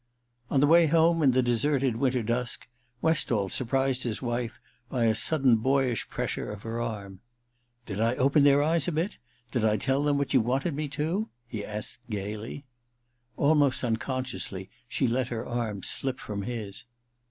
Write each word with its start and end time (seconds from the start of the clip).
On 0.49 0.59
the 0.61 0.65
way 0.65 0.87
home, 0.87 1.21
in 1.21 1.29
the 1.29 1.43
deserted 1.43 1.97
winter 1.97 2.23
dusk, 2.23 2.67
Westall 3.03 3.49
surprised 3.49 4.01
his 4.01 4.19
wife 4.19 4.59
by 4.89 5.03
a 5.03 5.13
sudden 5.13 5.57
boyish 5.57 6.09
pressure 6.09 6.51
of 6.51 6.63
her 6.63 6.81
arm. 6.81 7.19
* 7.53 7.85
Did 7.85 8.01
I 8.01 8.15
open 8.15 8.43
their 8.43 8.63
eyes 8.63 8.87
a 8.87 8.91
bit? 8.91 9.19
Did 9.51 9.63
I 9.63 9.77
tell 9.77 10.01
them 10.01 10.17
what 10.17 10.33
you 10.33 10.41
wanted 10.41 10.73
me 10.73 10.87
to?' 10.87 11.29
he 11.47 11.63
asked 11.63 11.99
gaily. 12.09 12.65
202 12.65 12.65
THE 12.65 12.65
RECKONING 12.79 13.37
i 13.37 13.45
Almost 13.49 13.83
unconsciously, 13.83 14.69
she 14.87 15.07
let 15.07 15.27
her 15.27 15.45
arm 15.45 15.83
slip 15.83 16.17
from 16.19 16.41
his. 16.41 16.83